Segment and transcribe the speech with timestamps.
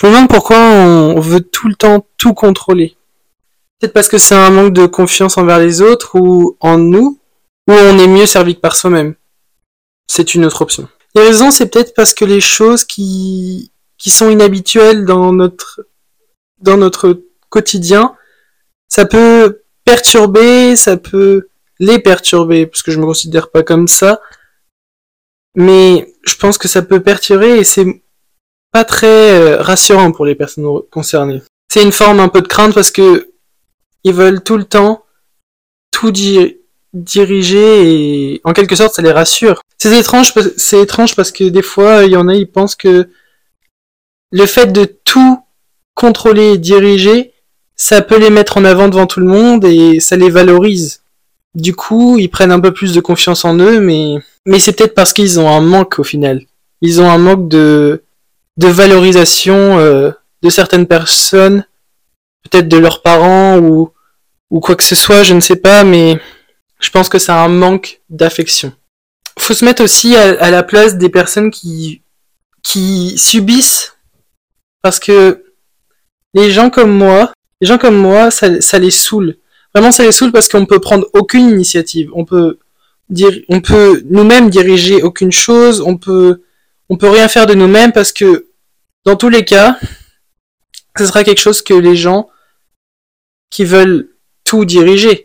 [0.00, 2.96] Je me demande pourquoi on veut tout le temps tout contrôler.
[3.78, 7.20] Peut-être parce que c'est un manque de confiance envers les autres ou en nous,
[7.68, 9.14] ou on est mieux servi que par soi-même.
[10.06, 10.88] C'est une autre option.
[11.14, 15.86] Les raisons, c'est peut-être parce que les choses qui, qui sont inhabituelles dans notre,
[16.62, 18.14] dans notre quotidien,
[18.88, 21.48] ça peut perturber, ça peut
[21.78, 24.22] les perturber, parce que je me considère pas comme ça,
[25.54, 28.02] mais je pense que ça peut perturber et c'est
[28.72, 31.42] pas très euh, rassurant pour les personnes concernées.
[31.68, 33.30] C'est une forme un peu de crainte parce que
[34.04, 35.04] ils veulent tout le temps
[35.90, 36.12] tout
[36.92, 39.60] diriger et en quelque sorte ça les rassure.
[39.78, 43.08] C'est étrange, c'est étrange parce que des fois il y en a ils pensent que
[44.32, 45.40] le fait de tout
[45.94, 47.32] contrôler et diriger,
[47.76, 51.02] ça peut les mettre en avant devant tout le monde et ça les valorise.
[51.54, 54.94] Du coup, ils prennent un peu plus de confiance en eux, mais mais c'est peut-être
[54.94, 56.42] parce qu'ils ont un manque au final.
[56.80, 58.02] Ils ont un manque de
[58.60, 60.10] de valorisation euh,
[60.42, 61.64] de certaines personnes,
[62.42, 63.90] peut-être de leurs parents ou,
[64.50, 66.20] ou quoi que ce soit, je ne sais pas, mais
[66.78, 68.72] je pense que c'est un manque d'affection.
[69.38, 72.02] Faut se mettre aussi à, la place des personnes qui,
[72.62, 73.96] qui subissent,
[74.82, 75.42] parce que
[76.34, 77.32] les gens comme moi,
[77.62, 79.38] les gens comme moi, ça, ça les saoule.
[79.74, 82.10] Vraiment, ça les saoule parce qu'on peut prendre aucune initiative.
[82.14, 82.58] On peut
[83.48, 85.80] on peut nous-mêmes diriger aucune chose.
[85.80, 86.42] On peut,
[86.88, 88.49] on peut rien faire de nous-mêmes parce que
[89.04, 89.78] dans tous les cas,
[90.98, 92.28] ce sera quelque chose que les gens
[93.50, 94.10] qui veulent
[94.44, 95.24] tout diriger,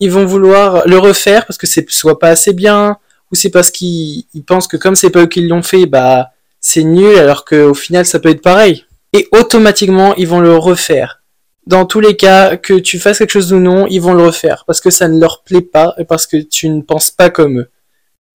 [0.00, 2.98] ils vont vouloir le refaire parce que c'est soit pas assez bien,
[3.30, 6.30] ou c'est parce qu'ils pensent que comme c'est pas eux qui l'ont fait, bah
[6.60, 8.86] c'est nul, alors qu'au final ça peut être pareil.
[9.12, 11.22] Et automatiquement ils vont le refaire.
[11.66, 14.64] Dans tous les cas, que tu fasses quelque chose ou non, ils vont le refaire
[14.66, 17.60] parce que ça ne leur plaît pas et parce que tu ne penses pas comme
[17.60, 17.70] eux.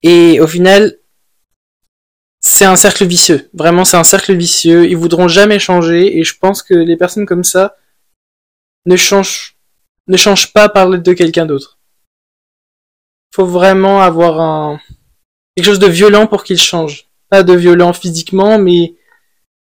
[0.03, 0.97] Et au final,
[2.45, 3.49] c'est un cercle vicieux.
[3.53, 4.87] Vraiment, c'est un cercle vicieux.
[4.87, 7.75] Ils voudront jamais changer et je pense que les personnes comme ça
[8.85, 9.57] ne changent,
[10.07, 11.79] ne changent pas par l'aide de quelqu'un d'autre.
[13.33, 14.79] Faut vraiment avoir un,
[15.55, 17.09] quelque chose de violent pour qu'ils changent.
[17.29, 18.95] Pas de violent physiquement, mais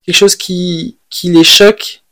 [0.05, 2.03] quelque chose qui, qui les choque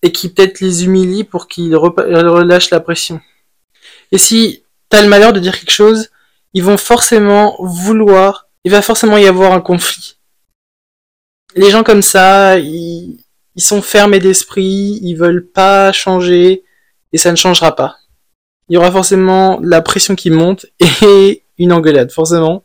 [0.00, 3.20] et qui peut-être les humilie pour qu'ils relâchent la pression.
[4.12, 6.08] Et si t'as le malheur de dire quelque chose,
[6.54, 10.16] ils vont forcément vouloir il va forcément y avoir un conflit.
[11.54, 13.18] Les gens comme ça, ils,
[13.56, 16.64] sont fermés d'esprit, ils veulent pas changer,
[17.12, 17.96] et ça ne changera pas.
[18.68, 20.66] Il y aura forcément la pression qui monte
[21.02, 22.64] et une engueulade, forcément.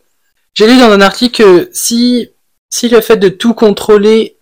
[0.56, 2.30] J'ai lu dans un article que si,
[2.70, 4.38] si le fait de tout contrôler,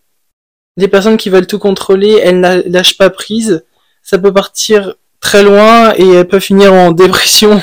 [0.78, 3.66] des personnes qui veulent tout contrôler, elles ne lâchent pas prise,
[4.04, 7.62] ça peut partir très loin et elles peuvent finir en dépression.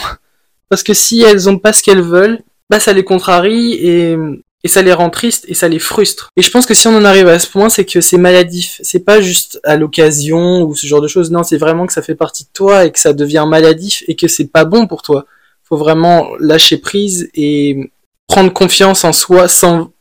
[0.68, 4.16] Parce que si elles ont pas ce qu'elles veulent, bah ça les contrarie et,
[4.64, 6.30] et ça les rend tristes et ça les frustre.
[6.36, 8.80] Et je pense que si on en arrive à ce point, c'est que c'est maladif.
[8.82, 11.30] C'est pas juste à l'occasion ou ce genre de choses.
[11.30, 14.16] Non, c'est vraiment que ça fait partie de toi et que ça devient maladif et
[14.16, 15.26] que c'est pas bon pour toi.
[15.64, 17.92] Faut vraiment lâcher prise et
[18.26, 19.92] prendre confiance en soi sans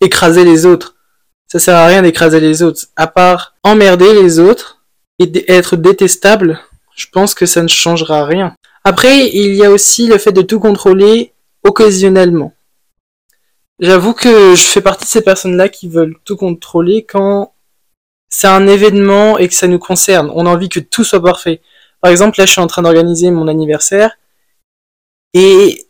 [0.00, 0.96] écraser les autres.
[1.46, 2.86] Ça sert à rien d'écraser les autres.
[2.96, 4.82] À part emmerder les autres
[5.18, 6.60] et être détestable,
[6.96, 8.54] je pense que ça ne changera rien.
[8.82, 12.54] Après, il y a aussi le fait de tout contrôler occasionnellement.
[13.78, 17.54] J'avoue que je fais partie de ces personnes-là qui veulent tout contrôler quand
[18.28, 20.30] c'est un événement et que ça nous concerne.
[20.34, 21.62] On a envie que tout soit parfait.
[22.00, 24.16] Par exemple, là, je suis en train d'organiser mon anniversaire
[25.34, 25.86] et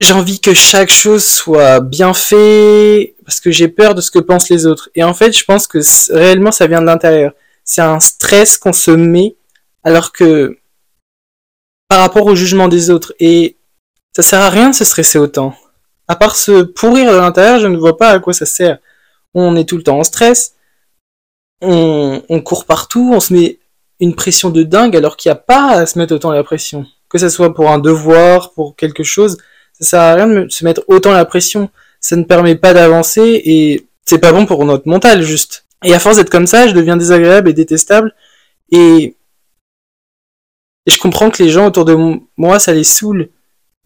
[0.00, 4.18] j'ai envie que chaque chose soit bien fait parce que j'ai peur de ce que
[4.18, 4.90] pensent les autres.
[4.94, 5.78] Et en fait, je pense que
[6.12, 7.32] réellement, ça vient de l'intérieur.
[7.64, 9.36] C'est un stress qu'on se met
[9.84, 10.58] alors que
[11.88, 13.14] par rapport au jugement des autres.
[13.20, 13.55] Et
[14.16, 15.54] ça sert à rien de se stresser autant.
[16.08, 18.78] À part se pourrir de l'intérieur, je ne vois pas à quoi ça sert.
[19.34, 20.54] On est tout le temps en stress,
[21.60, 23.58] on, court partout, on se met
[24.00, 26.86] une pression de dingue alors qu'il n'y a pas à se mettre autant la pression.
[27.10, 29.36] Que ce soit pour un devoir, pour quelque chose,
[29.78, 31.68] ça sert à rien de se mettre autant la pression.
[32.00, 35.66] Ça ne permet pas d'avancer et c'est pas bon pour notre mental juste.
[35.84, 38.14] Et à force d'être comme ça, je deviens désagréable et détestable
[38.72, 39.14] et,
[40.86, 41.98] et je comprends que les gens autour de
[42.38, 43.28] moi, ça les saoule.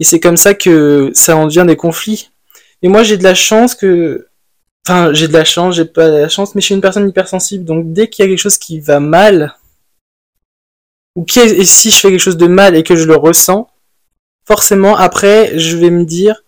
[0.00, 2.30] Et c'est comme ça que ça en devient des conflits.
[2.82, 4.28] Et moi, j'ai de la chance que,
[4.86, 7.08] enfin, j'ai de la chance, j'ai pas de la chance, mais je suis une personne
[7.08, 7.64] hypersensible.
[7.64, 9.54] Donc, dès qu'il y a quelque chose qui va mal,
[11.16, 13.68] ou qui et si je fais quelque chose de mal et que je le ressens,
[14.46, 16.42] forcément, après, je vais me dire,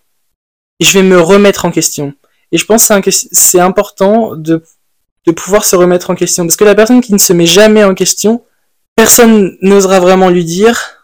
[0.80, 2.14] et je vais me remettre en question.
[2.52, 4.62] Et je pense que c'est important de,
[5.26, 6.44] de pouvoir se remettre en question.
[6.44, 8.44] Parce que la personne qui ne se met jamais en question,
[8.96, 11.01] personne n'osera vraiment lui dire,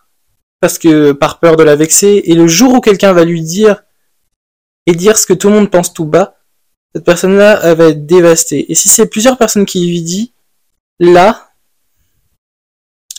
[0.60, 3.84] parce que par peur de la vexer, et le jour où quelqu'un va lui dire
[4.86, 6.38] et dire ce que tout le monde pense tout bas,
[6.94, 8.70] cette personne-là, elle va être dévastée.
[8.70, 10.32] Et si c'est plusieurs personnes qui lui disent,
[10.98, 11.50] là,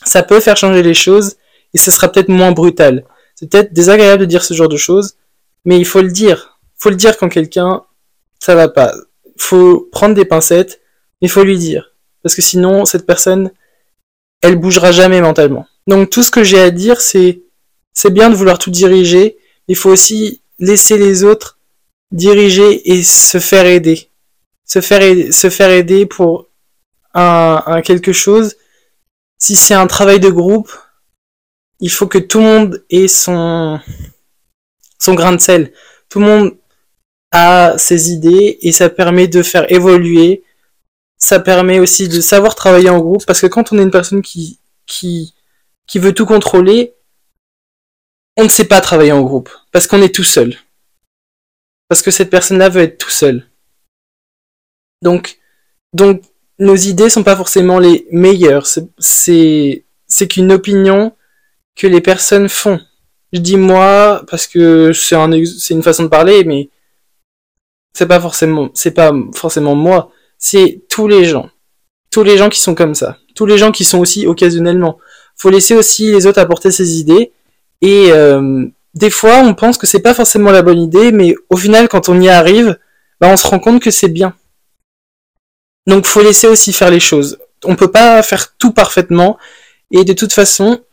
[0.04, 1.38] ça peut faire changer les choses
[1.74, 3.06] et ce sera peut-être moins brutal.
[3.36, 5.16] C'est peut-être désagréable de dire ce genre de choses,
[5.66, 6.60] mais il faut le dire.
[6.78, 7.84] Faut le dire quand quelqu'un,
[8.40, 8.94] ça va pas.
[9.38, 10.82] Faut prendre des pincettes,
[11.22, 11.96] mais faut lui dire.
[12.24, 13.52] Parce que sinon, cette personne,
[14.42, 15.66] elle bougera jamais mentalement.
[15.90, 17.42] Donc tout ce que j'ai à dire, c'est,
[17.94, 21.58] c'est bien de vouloir tout diriger, il faut aussi laisser les autres
[22.12, 24.12] diriger et se faire aider.
[24.66, 26.46] Se faire aider, pour
[27.16, 28.56] un, quelque chose.
[29.40, 30.72] Si c'est un travail de groupe,
[31.80, 33.80] il faut que tout le monde ait son,
[35.00, 35.74] son grain de sel.
[36.08, 36.58] Tout le monde
[37.32, 40.44] a ses idées et ça permet de faire évoluer.
[41.18, 44.22] Ça permet aussi de savoir travailler en groupe parce que quand on est une personne
[44.22, 44.60] qui,
[45.90, 46.94] qui veut tout contrôler,
[48.38, 50.56] on ne sait pas travailler en groupe parce qu'on est tout seul.
[51.90, 53.48] Parce que cette personne-là veut être tout seul.
[55.02, 55.40] Donc,
[55.94, 56.22] donc,
[56.60, 58.68] nos idées sont pas forcément les meilleures.
[59.00, 59.86] C'est,
[60.30, 61.14] qu'une opinion
[61.76, 62.80] que les personnes font.
[63.34, 66.70] Je dis moi parce que c'est un, une façon de parler, mais
[67.94, 70.12] c'est pas forcément, c'est pas forcément moi.
[70.38, 71.50] C'est tous les gens.
[72.12, 73.18] Tous les gens qui sont comme ça.
[73.36, 75.00] Tous les gens qui sont aussi occasionnellement.
[75.40, 77.32] Faut laisser aussi les autres apporter ses idées.
[77.82, 81.58] Et euh, des fois, on pense que c'est pas forcément la bonne idée, mais au
[81.58, 82.78] final, quand on y arrive,
[83.20, 84.36] bah, on se rend compte que c'est bien.
[85.88, 87.40] Donc, faut laisser aussi faire les choses.
[87.64, 89.38] On peut pas faire tout parfaitement.
[89.92, 90.84] Et de toute façon,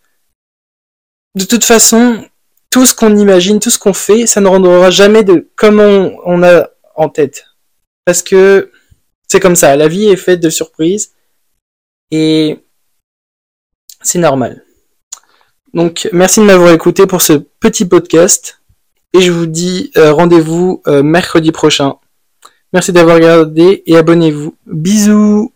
[1.35, 2.25] de toute façon,
[2.71, 6.43] tout ce qu'on imagine, tout ce qu'on fait, ça ne rendra jamais de comme on,
[6.43, 7.47] a en tête.
[8.05, 8.71] Parce que
[9.29, 11.13] c'est comme ça, la vie est faite de surprises
[12.11, 12.59] et
[14.07, 14.65] c'est normal.
[15.75, 18.63] Donc merci de m'avoir écouté pour ce petit podcast
[19.13, 21.97] et je vous dis euh, rendez-vous euh, mercredi prochain.
[22.73, 24.55] Merci d'avoir regardé et abonnez-vous.
[24.67, 25.53] Bisous